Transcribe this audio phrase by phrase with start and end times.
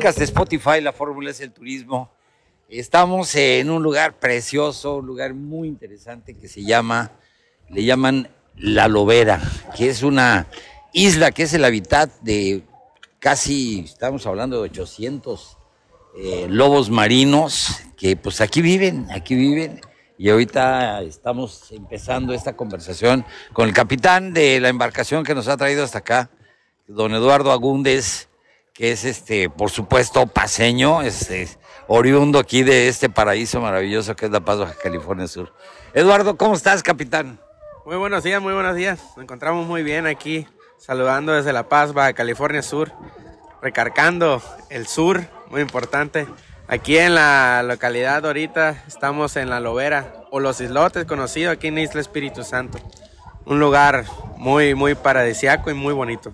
[0.00, 2.10] De Spotify, la fórmula es el turismo.
[2.70, 7.12] Estamos en un lugar precioso, un lugar muy interesante que se llama,
[7.68, 9.42] le llaman La Lobera,
[9.76, 10.46] que es una
[10.94, 12.62] isla que es el hábitat de
[13.18, 15.58] casi, estamos hablando de 800
[16.16, 19.82] eh, lobos marinos, que pues aquí viven, aquí viven.
[20.16, 25.58] Y ahorita estamos empezando esta conversación con el capitán de la embarcación que nos ha
[25.58, 26.30] traído hasta acá,
[26.88, 28.29] don Eduardo Agúndez
[28.80, 34.32] que es este, por supuesto, paseño, es, oriundo aquí de este paraíso maravilloso que es
[34.32, 35.52] La Paz, Baja California Sur.
[35.92, 37.38] Eduardo, ¿cómo estás, capitán?
[37.84, 38.98] Muy buenos días, muy buenos días.
[39.16, 40.46] Nos encontramos muy bien aquí,
[40.78, 42.90] saludando desde La Paz, Baja California Sur,
[43.60, 44.40] recargando
[44.70, 46.26] el sur, muy importante.
[46.66, 51.76] Aquí en la localidad ahorita estamos en La Lobera, o Los Islotes, conocido aquí en
[51.76, 52.78] Isla Espíritu Santo.
[53.44, 54.06] Un lugar
[54.38, 56.32] muy, muy paradisiaco y muy bonito.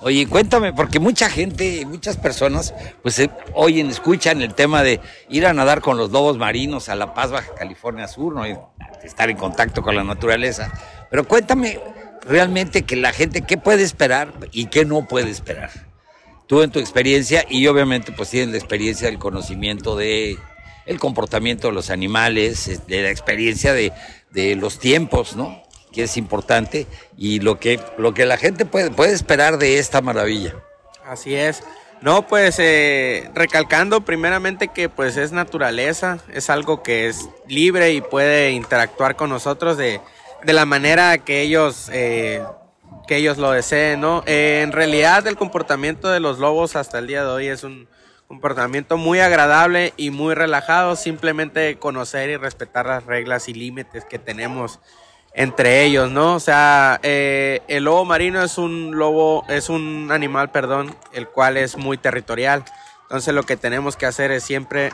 [0.00, 2.72] Oye, cuéntame, porque mucha gente, muchas personas,
[3.02, 6.94] pues eh, oyen, escuchan el tema de ir a nadar con los lobos marinos a
[6.94, 8.44] La Paz, Baja California Sur, ¿no?
[9.02, 10.72] estar en contacto con la naturaleza.
[11.10, 11.80] Pero cuéntame
[12.22, 15.70] realmente que la gente, ¿qué puede esperar y qué no puede esperar?
[16.46, 20.38] Tú en tu experiencia, y obviamente pues tienes la experiencia del conocimiento de
[20.86, 23.92] el comportamiento de los animales, de la experiencia de,
[24.30, 25.62] de los tiempos, ¿no?
[25.92, 30.00] Que es importante y lo que, lo que la gente puede, puede esperar de esta
[30.00, 30.54] maravilla.
[31.04, 31.62] Así es.
[32.00, 38.00] No, pues eh, recalcando primeramente que pues es naturaleza, es algo que es libre y
[38.00, 40.00] puede interactuar con nosotros de,
[40.44, 42.44] de la manera que ellos, eh,
[43.08, 44.22] que ellos lo deseen, ¿no?
[44.26, 47.88] Eh, en realidad el comportamiento de los lobos hasta el día de hoy es un
[48.28, 54.20] comportamiento muy agradable y muy relajado, simplemente conocer y respetar las reglas y límites que
[54.20, 54.78] tenemos
[55.38, 56.34] entre ellos, ¿no?
[56.34, 61.56] O sea, eh, el lobo marino es un lobo, es un animal, perdón, el cual
[61.56, 62.64] es muy territorial.
[63.02, 64.92] Entonces lo que tenemos que hacer es siempre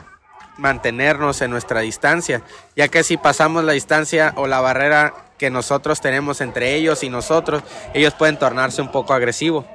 [0.59, 2.43] mantenernos en nuestra distancia,
[2.75, 7.09] ya que si pasamos la distancia o la barrera que nosotros tenemos entre ellos y
[7.09, 7.63] nosotros,
[7.95, 9.65] ellos pueden tornarse un poco agresivos.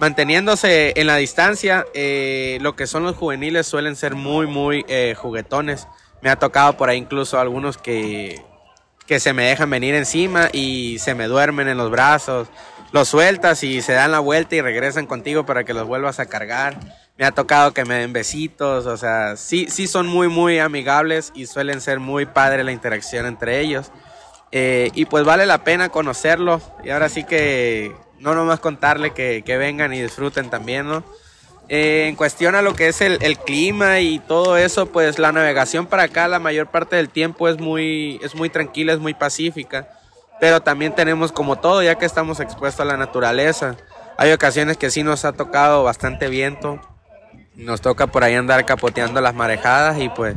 [0.00, 5.14] Manteniéndose en la distancia, eh, lo que son los juveniles suelen ser muy, muy eh,
[5.16, 5.86] juguetones.
[6.20, 8.42] Me ha tocado por ahí incluso algunos que
[9.06, 12.48] que se me dejan venir encima y se me duermen en los brazos.
[12.92, 16.26] Los sueltas y se dan la vuelta y regresan contigo para que los vuelvas a
[16.26, 16.78] cargar.
[17.18, 21.32] Me ha tocado que me den besitos, o sea, sí, sí son muy, muy amigables
[21.34, 23.90] y suelen ser muy padre la interacción entre ellos.
[24.52, 29.42] Eh, y pues vale la pena conocerlo y ahora sí que no nomás contarle que,
[29.44, 31.04] que vengan y disfruten también, ¿no?
[31.68, 36.04] En cuestión a lo que es el, clima y todo eso, pues la navegación para
[36.04, 39.88] acá la mayor parte del tiempo es muy, es muy tranquila, es muy pacífica.
[40.38, 43.76] Pero también tenemos como todo, ya que estamos expuestos a la naturaleza.
[44.16, 46.78] Hay ocasiones que sí nos ha tocado bastante viento.
[47.54, 50.36] Nos toca por ahí andar capoteando las marejadas y pues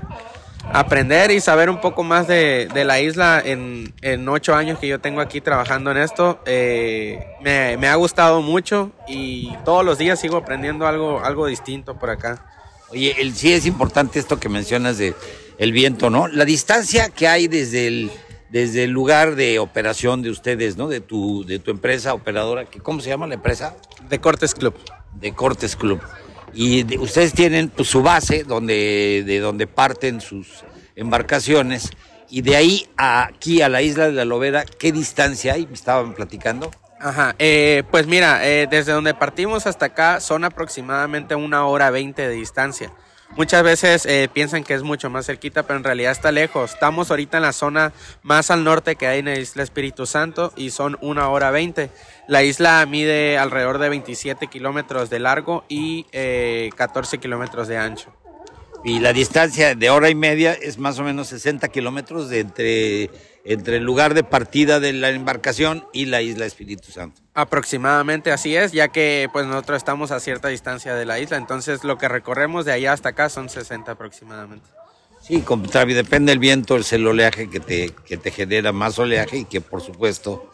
[0.71, 5.21] aprender y saber un poco más de, la isla en, ocho años que yo tengo
[5.21, 6.39] aquí trabajando en esto.
[6.45, 12.09] Eh, me, ha gustado mucho y todos los días sigo aprendiendo algo, algo distinto por
[12.09, 12.45] acá.
[12.89, 15.15] Oye, el, sí es importante esto que mencionas de
[15.57, 16.27] el viento, ¿no?
[16.27, 18.11] La distancia que hay desde el,
[18.49, 20.87] desde el lugar de operación de ustedes, ¿no?
[20.87, 23.75] De tu, de tu empresa operadora, que, ¿cómo se llama la empresa?
[24.09, 24.73] De Cortes Club.
[25.13, 25.99] De Cortes Club
[26.53, 30.63] y ustedes tienen pues, su base donde, de donde parten sus
[30.95, 31.91] embarcaciones
[32.29, 35.65] Y de ahí a aquí a la isla de la Lobera, ¿qué distancia hay?
[35.65, 36.69] Me estaban platicando.
[36.99, 42.27] Ajá, eh, pues mira, eh, desde donde partimos hasta acá son aproximadamente una hora veinte
[42.27, 42.91] de distancia.
[43.37, 46.73] Muchas veces eh, piensan que es mucho más cerquita, pero en realidad está lejos.
[46.73, 50.51] Estamos ahorita en la zona más al norte que hay en la isla Espíritu Santo
[50.55, 51.89] y son una hora veinte.
[52.27, 56.03] La isla mide alrededor de 27 kilómetros de largo y
[56.75, 58.13] 14 kilómetros de ancho.
[58.83, 63.09] Y la distancia de hora y media es más o menos 60 kilómetros de entre,
[63.43, 67.21] entre el lugar de partida de la embarcación y la isla Espíritu Santo.
[67.33, 71.83] Aproximadamente así es, ya que pues nosotros estamos a cierta distancia de la isla, entonces
[71.83, 74.65] lo que recorremos de allá hasta acá son 60 aproximadamente.
[75.21, 75.43] Sí,
[75.87, 79.81] depende del viento, el oleaje que te, que te genera más oleaje y que por
[79.81, 80.49] supuesto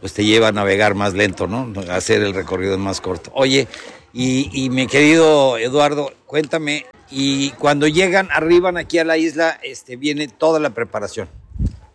[0.00, 1.72] pues te lleva a navegar más lento, ¿no?
[1.90, 3.30] hacer el recorrido más corto.
[3.34, 3.68] Oye,
[4.12, 9.96] y, y mi querido Eduardo, cuéntame, y cuando llegan, arriban aquí a la isla, este,
[9.96, 11.28] viene toda la preparación.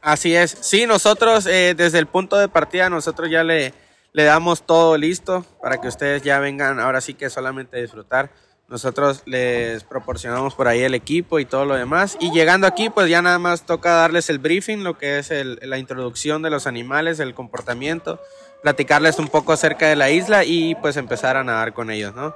[0.02, 0.56] Así es.
[0.62, 3.74] Sí, nosotros eh, desde el punto de partida, nosotros ya le,
[4.14, 8.30] le damos todo listo para que ustedes ya vengan ahora sí que solamente disfrutar.
[8.70, 12.18] Nosotros les proporcionamos por ahí el equipo y todo lo demás.
[12.20, 15.32] Y llegando aquí, pues ya nada más toca darles el briefing, lo que es
[15.62, 18.20] la introducción de los animales, el comportamiento,
[18.62, 22.36] platicarles un poco acerca de la isla y pues empezar a nadar con ellos, ¿no?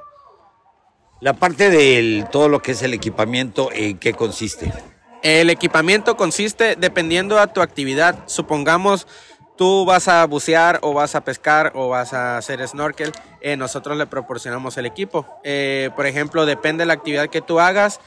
[1.22, 4.74] La parte de todo lo que es el equipamiento, ¿en qué consiste?
[5.22, 8.24] El equipamiento consiste dependiendo a tu actividad.
[8.26, 9.06] Supongamos
[9.56, 13.96] tú vas a bucear o vas a pescar o vas a hacer snorkel, eh, nosotros
[13.96, 15.28] le proporcionamos el equipo.
[15.44, 18.00] Eh, por ejemplo, depende de la actividad que tú hagas,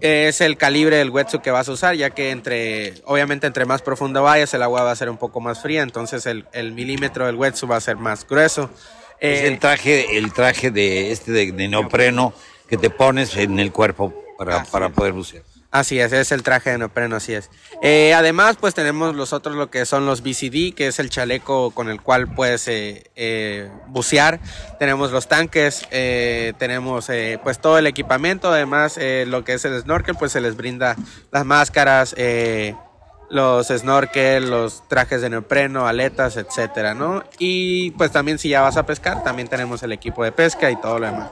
[0.00, 3.82] es el calibre del wetsuit que vas a usar, ya que entre, obviamente entre más
[3.82, 7.34] profundo vayas, el agua va a ser un poco más fría, entonces el, milímetro del
[7.34, 8.70] wetsuit va a ser más grueso.
[9.18, 12.32] es el traje, el traje de este de, de neopreno
[12.72, 15.42] que te pones en el cuerpo para, para poder bucear.
[15.70, 17.50] Así es, es el traje de neopreno, así es.
[17.82, 21.72] Eh, además, pues tenemos los otros, lo que son los BCD, que es el chaleco
[21.72, 24.40] con el cual puedes eh, eh, bucear.
[24.78, 27.10] Tenemos los tanques, tenemos
[27.42, 28.50] pues todo el equipamiento.
[28.50, 30.96] Además, lo que es el snorkel, pues se les brinda
[31.30, 32.16] las máscaras,
[33.28, 37.22] los snorkel, los trajes de neopreno, aletas, etcétera, ¿no?
[37.38, 40.80] Y pues también si ya vas a pescar, también tenemos el equipo de pesca y
[40.80, 41.30] todo lo demás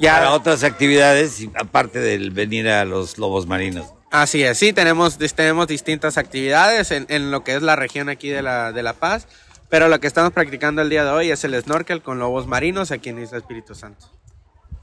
[0.00, 3.86] para otras actividades, aparte del venir a los lobos marinos.
[4.10, 8.42] Así es, sí, tenemos, tenemos distintas actividades en, lo que es la región aquí de
[8.42, 9.26] la, de la Paz,
[9.68, 12.92] pero lo que estamos practicando el día de hoy es el snorkel con lobos marinos
[12.92, 14.06] aquí en Isla Espíritu Santo.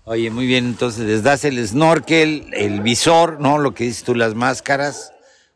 [0.06, 3.58] Oye, muy bien, entonces les das el snorkel, el visor, ¿no?
[3.58, 5.14] Lo que dices tú, las máscaras,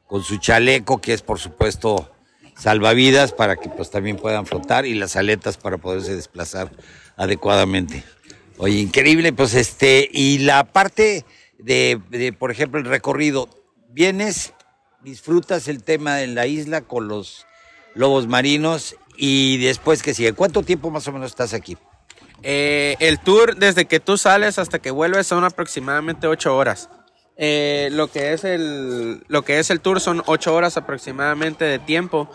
[0.07, 2.09] con su chaleco, que es por supuesto
[2.57, 6.71] salvavidas para que pues también puedan flotar y las aletas para poderse desplazar
[7.17, 8.03] adecuadamente.
[8.59, 11.25] Oye, increíble, pues este, y la parte
[11.59, 13.49] de, por ejemplo, el recorrido,
[13.89, 14.53] vienes,
[15.03, 17.45] disfrutas el tema de la isla con los
[17.93, 20.33] lobos marinos y después que sigue.
[20.33, 21.77] ¿Cuánto tiempo más o menos estás aquí?
[22.41, 26.89] Eh, el tour, desde que tú sales hasta que vuelves, son aproximadamente ocho horas.
[27.35, 31.77] Eh, lo, que es el, lo que es el tour son ocho horas aproximadamente de
[31.77, 32.27] tiempo.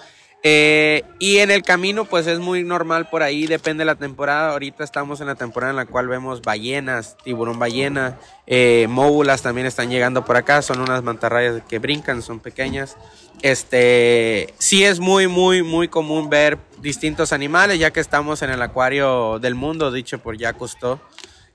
[0.44, 4.50] Eh, y en el camino, pues es muy normal por ahí, depende de la temporada.
[4.52, 8.18] Ahorita estamos en la temporada en la cual vemos ballenas, tiburón ballena,
[8.48, 10.60] eh, móbulas también están llegando por acá.
[10.60, 12.96] Son unas mantarrayas que brincan, son pequeñas.
[13.42, 18.62] Este, sí es muy, muy, muy común ver distintos animales, ya que estamos en el
[18.62, 20.98] acuario del mundo, dicho por Jacques Cousteau.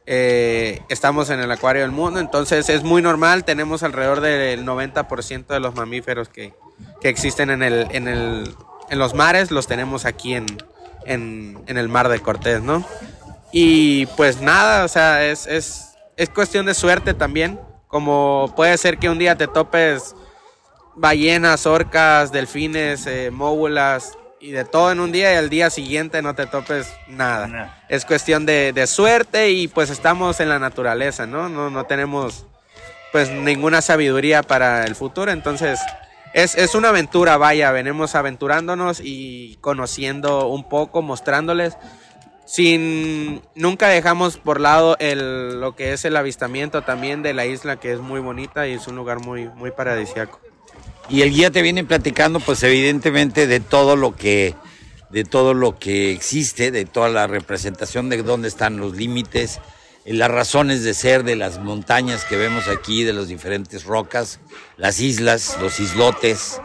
[0.10, 3.44] Eh, estamos en el acuario del mundo, entonces es muy normal.
[3.44, 6.54] Tenemos alrededor del 90% de los mamíferos que,
[7.02, 8.56] que existen en el, en el
[8.90, 10.46] en los mares, los tenemos aquí en,
[11.06, 12.86] en, el mar de Cortés, ¿no?
[13.52, 17.60] Y pues nada, o sea, es, es, es cuestión de suerte también.
[17.88, 20.16] Como puede ser que un día te topes
[20.96, 26.22] ballenas, orcas, delfines, eh, móbulas y de todo en un día y al día siguiente
[26.22, 27.86] no te topes nada.
[27.88, 31.50] Es cuestión de, de, suerte y pues estamos en la naturaleza, ¿no?
[31.50, 31.70] ¿no?
[31.70, 32.46] No tenemos
[33.12, 35.80] pues ninguna sabiduría para el futuro, entonces
[36.44, 41.76] es, una aventura, vaya, venimos aventurándonos y conociendo un poco, mostrándoles.
[42.46, 47.78] Sin, nunca dejamos por lado el, lo que es el avistamiento también de la isla,
[47.78, 50.40] que es muy bonita y es un lugar muy, muy paradisiaco.
[51.10, 54.54] Y el guía te viene platicando, pues evidentemente, de todo lo que,
[55.10, 59.60] de todo lo que existe, de toda la representación de dónde están los límites,
[60.14, 64.40] las razones de ser de las montañas que vemos aquí, de las diferentes rocas,
[64.78, 66.62] las islas, los islotes,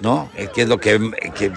[0.00, 0.30] ¿no?
[0.34, 0.98] Eh, que es lo que,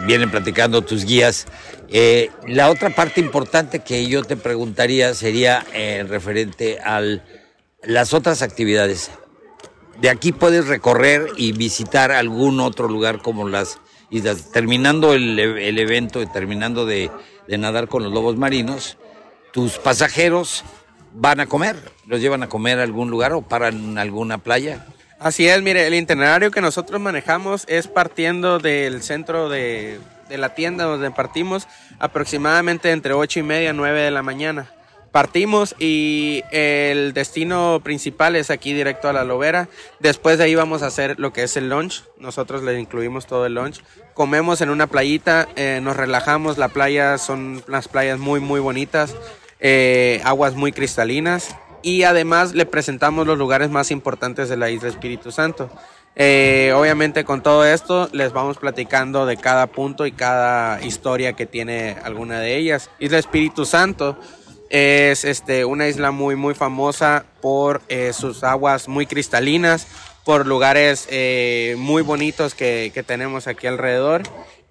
[0.06, 1.46] vienen platicando tus guías.
[1.88, 7.02] Eh, la otra parte importante que yo te preguntaría sería eh, referente a
[7.84, 9.12] las otras actividades.
[10.02, 14.52] de aquí puedes recorrer y visitar algún otro lugar como las islas.
[14.52, 17.12] Terminando el, el evento terminando de,
[17.48, 18.98] de nadar con los lobos marinos,
[19.54, 20.66] tus pasajeros
[21.14, 21.76] van a comer,
[22.08, 24.86] los llevan a comer a algún lugar o paran en alguna playa.
[25.20, 30.54] Así es, mire, el itinerario que nosotros manejamos es partiendo del centro de, de la
[30.56, 31.68] tienda donde partimos
[32.00, 34.70] aproximadamente entre 8 y media, 9 de la mañana.
[35.14, 39.70] Partimos y el destino principal es aquí directo a la Lobera.
[40.00, 42.04] Después de ahí vamos a hacer lo que es el lunch.
[42.18, 43.84] Nosotros le incluimos todo el lunch.
[44.16, 46.58] Comemos en una playita, eh, nos relajamos.
[46.58, 49.16] La playa son unas playas muy, muy bonitas.
[49.64, 51.56] Eh, aguas muy cristalinas.
[51.82, 55.70] Y además le presentamos los lugares más importantes de la isla Espíritu Santo.
[56.16, 61.46] Eh, obviamente con todo esto les vamos platicando de cada punto y cada historia que
[61.46, 62.90] tiene alguna de ellas.
[63.00, 64.18] Isla Espíritu Santo
[64.70, 69.88] es este, una isla muy muy famosa por eh, sus aguas muy cristalinas,
[70.24, 74.22] por lugares eh, muy bonitos que, que, tenemos aquí alrededor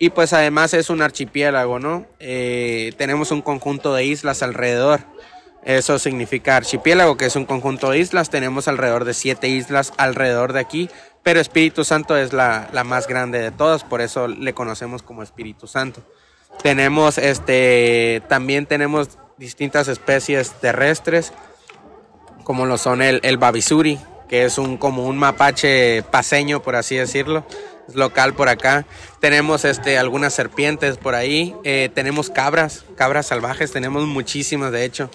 [0.02, 2.06] y pues además es un archipiélago, ¿no?
[2.18, 4.98] tenemos un conjunto de islas alrededor.
[5.62, 8.28] Eso significa archipiélago, que es un conjunto de islas.
[8.28, 10.90] Tenemos alrededor de siete islas alrededor de aquí,
[11.22, 15.68] pero Espíritu Santo es la, más grande de todas, por eso le conocemos como Espíritu
[15.68, 16.02] Santo.
[16.64, 21.32] Tenemos este, también tenemos distintas especies terrestres,
[22.42, 26.96] como lo son el, el babisuri, que es un, como un mapache paseño, por así
[26.96, 27.46] decirlo,
[27.94, 28.86] local por acá.
[29.20, 35.10] Tenemos este, algunas serpientes por ahí, eh, tenemos cabras, cabras salvajes, tenemos muchísimas de hecho.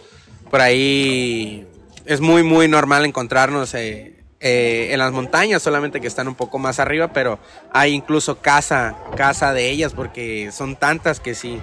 [0.50, 1.68] Por ahí
[2.06, 6.58] es muy, muy normal encontrarnos eh, eh, en las montañas, solamente que están un poco
[6.60, 7.40] más arriba, pero
[7.74, 11.60] hay incluso casa, casa de ellas, porque son tantas que sí,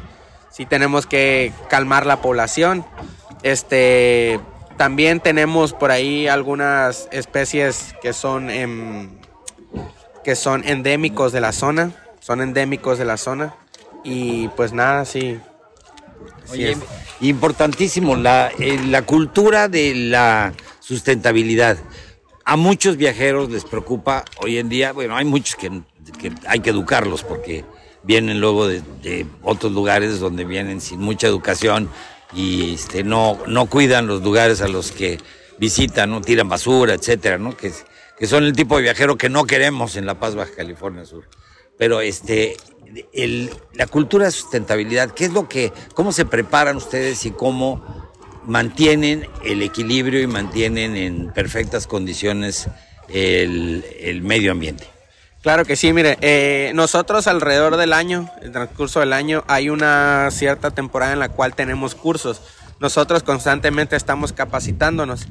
[0.50, 2.84] sí tenemos que calmar la población.
[3.42, 4.40] Este,
[4.76, 8.50] también tenemos por ahí algunas especies que son,
[10.25, 13.54] que son endémicos de la zona, son endémicos de la zona,
[14.02, 15.38] y pues nada, sí.
[16.50, 16.76] Oye,
[17.21, 21.78] importantísimo, la, eh, la cultura de la sustentabilidad
[22.45, 25.71] a muchos viajeros les preocupa hoy en día, bueno, hay muchos que,
[26.47, 27.64] hay que educarlos porque
[28.02, 28.83] vienen luego de,
[29.43, 31.88] otros lugares donde vienen sin mucha educación
[32.35, 35.19] y este, no, no cuidan los lugares a los que
[35.59, 37.57] visitan, no tiran basura, etcétera, ¿no?
[37.57, 37.73] Que,
[38.18, 41.28] que son el tipo de viajero que no queremos en La Paz, Baja California Sur.
[41.76, 42.56] Pero este,
[43.12, 48.04] el, la cultura de sustentabilidad, ¿qué es lo que, cómo se preparan ustedes y cómo
[48.47, 52.68] mantienen el equilibrio y mantienen en perfectas condiciones
[53.09, 54.87] el, medio ambiente.
[55.42, 60.30] Claro que sí, mire, eh, nosotros alrededor del año, el transcurso del año, hay una
[60.30, 62.40] cierta temporada en la cual tenemos cursos
[62.81, 65.26] nosotros constantemente estamos capacitándonos.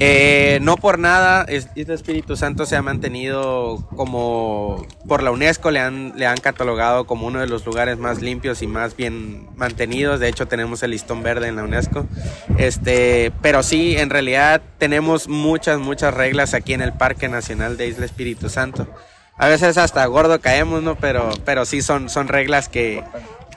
[0.00, 5.80] Eh, no por nada, este Espíritu Santo se ha mantenido como por la UNESCO, le
[5.80, 10.20] han, le han catalogado como uno de los lugares más limpios y más bien mantenidos.
[10.20, 12.06] De hecho, tenemos el listón verde en la UNESCO.
[12.58, 17.88] Este, pero sí, en realidad tenemos muchas, muchas reglas aquí en el Parque Nacional de
[17.88, 18.86] Isla Espíritu Santo.
[19.36, 20.96] A veces hasta gordo caemos, ¿no?
[20.96, 23.04] Pero, pero sí son, son reglas que,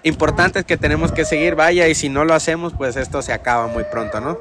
[0.04, 3.68] importantes que tenemos que seguir, vaya, y si no lo hacemos, pues esto se acaba
[3.68, 4.38] muy pronto, ¿no?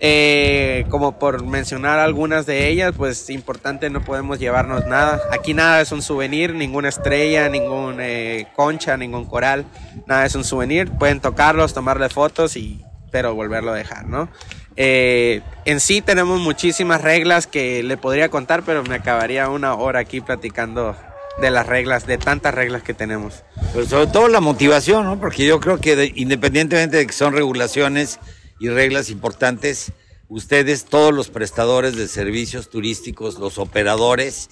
[0.00, 5.20] Eh, como por mencionar algunas de ellas, pues importante, no podemos llevarnos nada.
[5.30, 9.64] Aquí nada es un souvenir, ninguna estrella, ningún eh, concha, ningún coral,
[10.06, 10.90] nada es un souvenir.
[10.90, 14.28] Pueden tocarlos, tomarle fotos y pero volverlo a dejar, ¿no?
[14.76, 20.00] Eh, en sí tenemos muchísimas reglas que le podría contar, pero me acabaría una hora
[20.00, 20.96] aquí platicando
[21.40, 23.42] de las reglas, de tantas reglas que tenemos.
[23.72, 25.18] Pero sobre todo la motivación, ¿no?
[25.18, 28.20] Porque yo creo que independientemente de que son regulaciones
[28.60, 29.92] y reglas importantes,
[30.28, 34.50] ustedes, todos los prestadores de servicios turísticos, los operadores,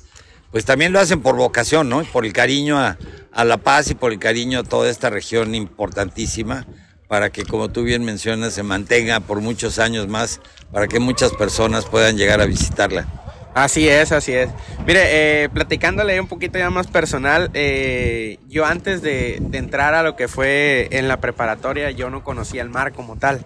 [0.50, 2.02] pues también lo hacen por vocación, ¿no?
[2.04, 2.98] Por el cariño a,
[3.32, 6.66] a La Paz y por el cariño a toda esta región importantísima
[7.12, 10.40] para que, como tú bien mencionas, se mantenga por muchos años más,
[10.72, 13.21] para que muchas personas puedan llegar a visitarla.
[13.54, 14.48] Así es, así es.
[14.86, 20.16] Mire, eh, platicándole un poquito ya más personal, eh, yo antes de, entrar a lo
[20.16, 23.44] que fue en la preparatoria, yo no conocía el mar como tal.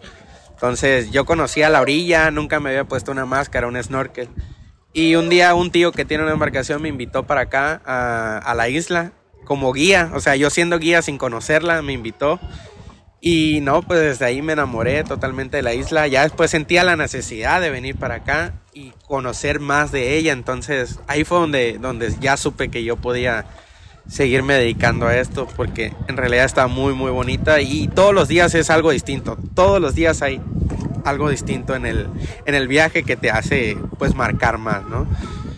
[0.51, 4.29] Entonces yo conocía la orilla, nunca me había puesto una máscara, un snorkel.
[4.93, 8.55] Y un día un tío que tiene una embarcación me invitó para acá, a, a
[8.55, 9.13] la isla,
[9.45, 10.11] como guía.
[10.15, 12.41] O sea, yo siendo guía sin conocerla, me invitó.
[13.29, 16.07] Y no, pues desde ahí me enamoré totalmente de la isla.
[16.07, 20.33] Ya después sentía la necesidad de venir para acá y conocer más de ella.
[20.33, 23.45] Entonces ahí fue donde, donde ya supe que yo podía
[24.09, 28.55] seguirme dedicando a esto porque en realidad está muy muy bonita y todos los días
[28.55, 29.37] es algo distinto.
[29.57, 30.41] Todos los días hay
[31.05, 32.07] algo distinto en el,
[32.45, 35.05] en el viaje que te hace pues marcar más, ¿no?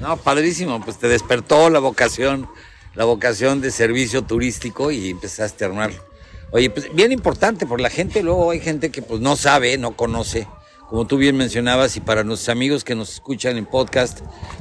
[0.00, 2.48] No, padrísimo, pues te despertó la vocación,
[2.94, 6.07] la vocación de servicio turístico y empezaste a armar.
[6.50, 9.96] Oye, pues bien importante, por la gente, luego hay gente que pues no sabe, no
[9.96, 10.48] conoce,
[10.88, 14.20] como tú bien mencionabas, y para nuestros amigos que nos escuchan en podcast,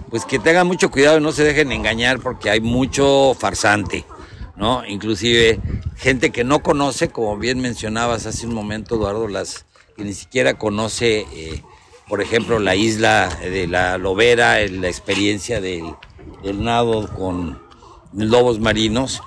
[0.10, 4.06] pues que tengan mucho cuidado y no se dejen engañar porque hay mucho farsante,
[4.58, 4.86] ¿no?
[4.86, 5.62] Inclusive
[5.96, 9.66] gente que no conoce, como bien mencionabas hace un momento, Eduardo, las
[9.96, 11.64] que ni siquiera conoce, eh,
[12.10, 15.96] por ejemplo, la isla de la Lobera, la experiencia del
[16.54, 17.62] nado con
[18.14, 19.22] lobos marinos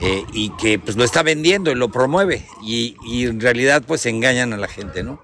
[0.00, 4.52] eh, y que pues lo está vendiendo y lo promueve y, en realidad pues engañan
[4.52, 5.22] a la gente, ¿no?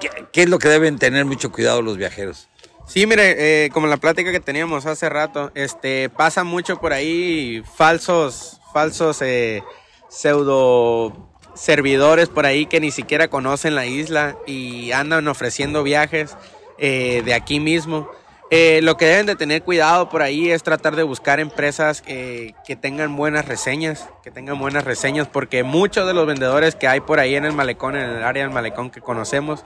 [0.00, 2.48] ¿Qué, ¿Qué, es lo que deben tener mucho cuidado los viajeros?
[2.86, 7.62] Sí, mire, eh, como la plática que teníamos hace rato, este, pasa mucho por ahí
[7.76, 9.62] falsos, falsos eh,
[10.08, 16.36] pseudo servidores por ahí que ni siquiera conocen la isla y andan ofreciendo viajes
[16.78, 18.08] eh, de aquí mismo.
[18.50, 22.52] Eh, lo que deben de tener cuidado por ahí es tratar de buscar empresas eh,
[22.64, 27.00] que tengan buenas reseñas, que tengan buenas reseñas, porque muchos de los vendedores que hay
[27.00, 29.62] por ahí en el malecón, en el área del malecón que conocemos,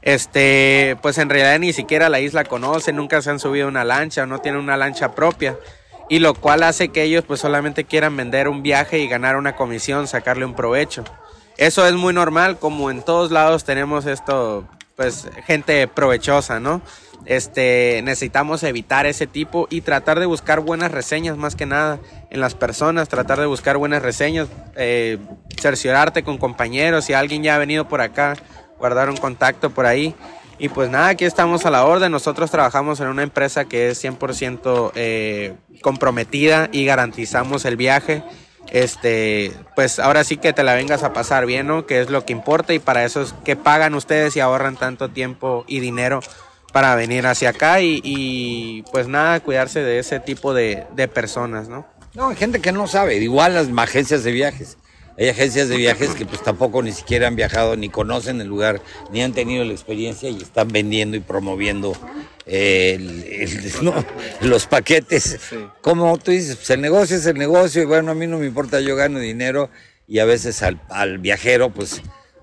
[0.00, 4.24] este, pues en realidad ni siquiera la isla conocen, nunca se han subido una lancha
[4.24, 5.58] no tienen una lancha propia,
[6.08, 9.56] y lo cual hace que ellos pues solamente quieran vender un viaje y ganar una
[9.56, 11.04] comisión, sacarle un provecho.
[11.58, 14.64] Eso es muy normal, como en todos lados tenemos esto,
[14.96, 16.82] pues gente provechosa, ¿no?
[17.24, 22.40] Este, necesitamos evitar ese tipo y tratar de buscar buenas reseñas más que nada en
[22.40, 25.18] las personas, tratar de buscar buenas reseñas, eh,
[25.60, 28.34] cerciorarte con compañeros, si alguien ya ha venido por acá,
[28.78, 30.14] guardar un contacto por ahí.
[30.58, 32.12] Y pues nada, aquí estamos a la orden.
[32.12, 38.22] Nosotros trabajamos en una empresa que es 100% eh, comprometida y garantizamos el viaje.
[38.70, 41.86] Este, pues ahora sí que te la vengas a pasar bien, ¿no?
[41.86, 45.10] Que es lo que importa y para eso es que pagan ustedes y ahorran tanto
[45.10, 46.20] tiempo y dinero
[46.72, 51.68] para venir hacia acá y, y pues nada, cuidarse de ese tipo de, de, personas,
[51.68, 51.86] ¿no?
[52.14, 54.78] No, hay gente que no sabe, igual las agencias de viajes.
[55.18, 58.80] Hay agencias de viajes que pues tampoco ni siquiera han viajado, ni conocen el lugar,
[59.10, 61.94] ni han tenido la experiencia y están vendiendo y promoviendo
[62.46, 63.94] eh, el, el, no,
[64.40, 65.38] los paquetes.
[65.48, 65.56] Sí.
[65.80, 68.46] Como tú dices, pues el negocio es el negocio y bueno, a mí no me
[68.46, 69.70] importa, yo gano dinero
[70.06, 72.02] y a veces al, al viajero pues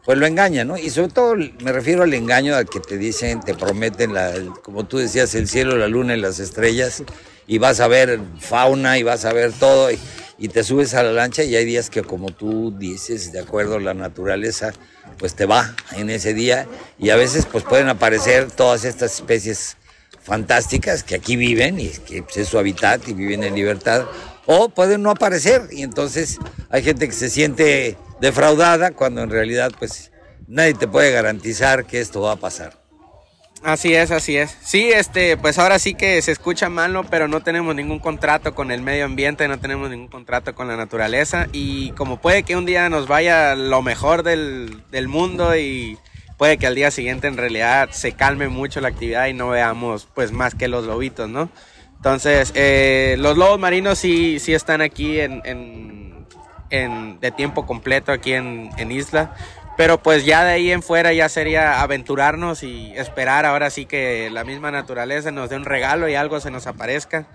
[0.09, 0.75] pues lo engaña, ¿no?
[0.75, 4.87] Y sobre todo me refiero al engaño al que te dicen, te prometen, la, como
[4.87, 7.03] tú decías, el cielo, la luna y las estrellas,
[7.49, 11.11] y vas a ver fauna y vas a ver todo, y, te subes a la
[11.11, 14.71] lancha y hay días que como tú dices, de acuerdo a la naturaleza,
[15.17, 16.67] pues te va en ese día,
[16.99, 19.77] y a veces pues pueden aparecer todas estas especies
[20.21, 24.05] fantásticas que aquí viven y que pues, es su hábitat y viven en libertad,
[24.45, 26.37] o pueden no aparecer, y entonces
[26.69, 30.11] hay gente que se siente defraudada cuando en realidad pues
[30.47, 32.78] nadie te puede garantizar que esto va a pasar.
[33.63, 34.55] Así es, así es.
[34.61, 38.71] Sí, este, pues ahora sí que se escucha malo, pero no tenemos ningún contrato con
[38.71, 42.65] el medio ambiente, no tenemos ningún contrato con la naturaleza y como puede que un
[42.65, 45.97] día nos vaya lo mejor del, del mundo y
[46.37, 50.07] puede que al día siguiente en realidad se calme mucho la actividad y no veamos
[50.15, 51.49] pues más que los lobitos, ¿no?
[51.97, 56.25] Entonces, eh, los lobos marinos sí, sí están aquí en, en,
[56.69, 59.35] en, de tiempo completo aquí en, en Isla.
[59.79, 64.29] Pero pues ya de ahí en fuera ya sería aventurarnos y esperar ahora sí que
[64.29, 67.27] la misma naturaleza nos dé un regalo y algo se nos aparezca.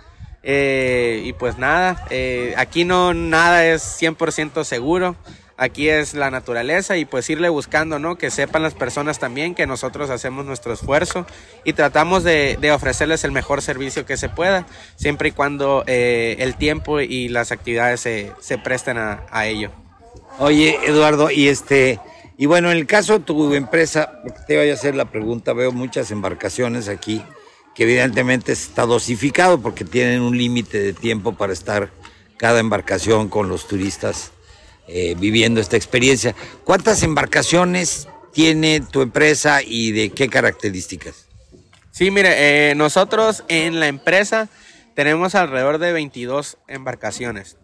[0.42, 5.16] Eh, y pues nada, eh, aquí no nada es 100% seguro.
[5.56, 8.18] Aquí es la naturaleza y pues irle buscando, ¿no?
[8.18, 11.26] Que sepan las personas también que nosotros hacemos nuestro esfuerzo
[11.64, 16.56] y tratamos de, ofrecerles el mejor servicio que se pueda, siempre y cuando eh, el
[16.56, 19.70] tiempo y las actividades se, se presten a, a ello.
[20.38, 22.00] Oye, Eduardo, y este,
[22.36, 25.72] y bueno, en el caso de tu empresa, te voy a hacer la pregunta, veo
[25.72, 27.22] muchas embarcaciones aquí
[27.74, 31.90] que evidentemente está dosificado porque tienen un límite de tiempo para estar
[32.36, 34.32] cada embarcación con los turistas
[34.86, 36.34] eh, viviendo esta experiencia.
[36.64, 41.26] ¿Cuántas embarcaciones tiene tu empresa y de qué características?
[41.90, 44.48] Sí, mire, eh, nosotros en la empresa
[44.94, 47.56] tenemos alrededor de 22 embarcaciones.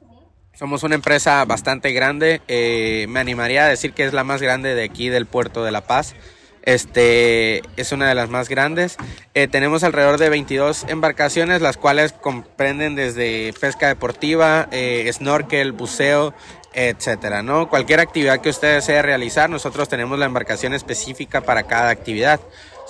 [0.54, 4.74] Somos una empresa bastante grande, eh, me animaría a decir que es la más grande
[4.74, 6.14] de aquí del puerto de La Paz.
[6.62, 8.98] Este es una de las más grandes.
[9.32, 16.34] Eh, tenemos alrededor de 22 embarcaciones, las cuales comprenden desde pesca deportiva, eh, snorkel, buceo,
[16.74, 17.68] etcétera, ¿no?
[17.68, 22.40] Cualquier actividad que usted desee realizar, nosotros tenemos la embarcación específica para cada actividad.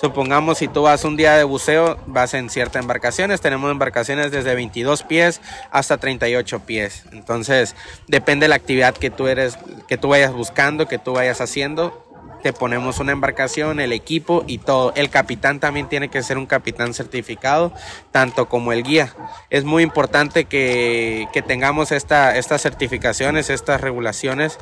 [0.00, 3.42] Supongamos si tú vas un día de buceo, vas en ciertas embarcaciones.
[3.42, 7.04] Tenemos embarcaciones desde 22 pies hasta 38 pies.
[7.12, 7.76] Entonces,
[8.08, 9.58] depende de la actividad que tú eres,
[9.88, 12.06] que tú vayas buscando, que tú vayas haciendo.
[12.42, 14.94] te ponemos una embarcación, el equipo y todo.
[14.96, 17.74] El capitán también tiene que ser un capitán certificado,
[18.10, 19.14] tanto como el guía.
[19.50, 24.58] Es muy importante que, tengamos esta, estas certificaciones, estas regulaciones,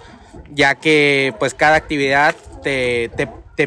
[0.51, 3.11] ya que pues cada actividad te,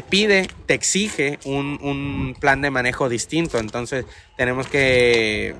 [0.00, 3.58] pide, te exige un, un plan de manejo distinto.
[3.58, 4.06] Entonces
[4.38, 5.54] tenemos que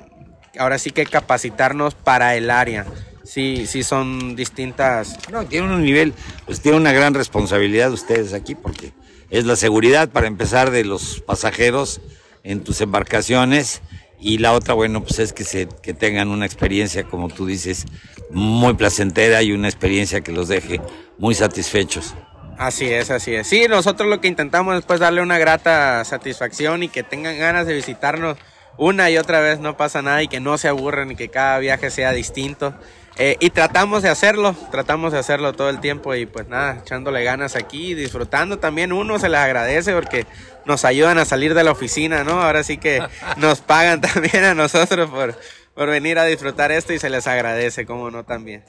[0.59, 2.87] ahora sí que capacitarnos para el área
[3.25, 5.19] sí, son distintas.
[5.31, 6.15] No, tienen un nivel,
[6.47, 8.93] pues tiene una gran responsabilidad ustedes aquí porque
[9.31, 12.01] es la seguridad para empezar de los pasajeros
[12.45, 13.83] en tus embarcaciones
[14.21, 17.87] y la otra, bueno, pues es que, se, que tengan una experiencia, como tú dices,
[18.31, 20.81] muy placentera y una experiencia que los deje
[21.19, 22.15] muy satisfechos.
[22.63, 23.49] Así es, así es.
[23.49, 27.67] Sí, nosotros lo que intentamos es pues darle una grata satisfacción y que tengan ganas
[27.67, 28.39] de visitarnos
[28.79, 31.59] una y otra vez, no pasa nada y que no se aburren y que cada
[31.59, 32.73] viaje sea distinto.
[33.17, 37.25] Eh, y tratamos de hacerlo, tratamos de hacerlo todo el tiempo y pues nada, echándole
[37.25, 40.25] ganas aquí, disfrutando también uno se les agradece porque
[40.65, 42.41] nos ayudan a salir de la oficina, ¿no?
[42.41, 43.03] Ahora sí que
[43.39, 45.37] nos pagan también a nosotros por,
[45.75, 48.65] por venir a disfrutar esto y se les agradece, como no también.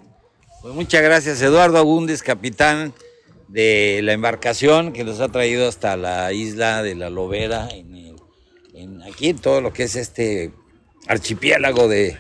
[0.63, 2.91] Pues muchas gracias Eduardo Agúndez, capitán
[3.47, 9.29] de la embarcación que nos ha traído hasta la isla de la Lobera, en, aquí
[9.29, 10.51] en todo lo que es este
[11.07, 12.17] archipiélago de,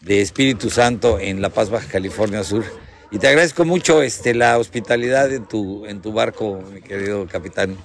[0.00, 2.64] de Espíritu Santo en La Paz, Baja California Sur.
[3.10, 7.76] Y te agradezco mucho este, la hospitalidad en tu, en tu barco, mi querido capitán.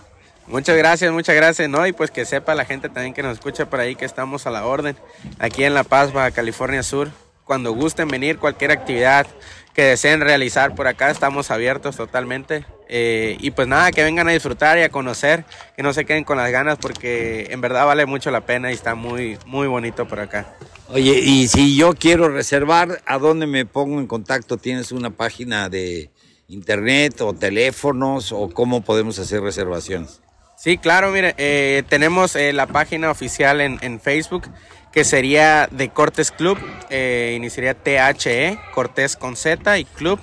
[0.48, 1.86] Muchas gracias, muchas gracias, ¿no?
[1.88, 4.52] Y pues que sepa la gente también que nos escucha por ahí que estamos a
[4.52, 4.98] la orden,
[5.39, 7.10] aquí en La Paz, Baja California Sur.
[7.46, 9.28] Cuando gusten venir, cualquier actividad
[9.73, 12.65] que deseen realizar por acá, estamos abiertos totalmente.
[12.93, 15.45] Eh, y pues nada, que vengan a disfrutar y a conocer,
[15.77, 18.73] que no se queden con las ganas porque en verdad vale mucho la pena y
[18.73, 20.55] está muy, muy bonito por acá.
[20.89, 24.57] Oye, y si yo quiero reservar, ¿a dónde me pongo en contacto?
[24.57, 26.12] ¿Tienes una página de
[26.49, 30.21] internet o teléfonos o cómo podemos hacer reservaciones?
[30.57, 34.43] Sí, claro, mire, eh, tenemos eh, la página oficial en, Facebook
[34.91, 36.58] que sería de Cortés Club,
[36.89, 40.19] eh, iniciaría THE, Cortés con Z y Club.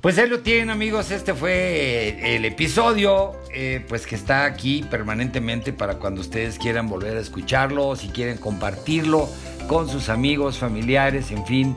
[0.00, 5.74] Pues ahí lo tienen amigos, este fue el episodio, eh, pues que está aquí permanentemente
[5.74, 9.28] para cuando ustedes quieran volver a escucharlo, si quieren compartirlo
[9.68, 11.76] con sus amigos, familiares, en fin,